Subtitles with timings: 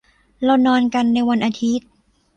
[0.43, 1.89] เรานอนกันในวันอาทิตย์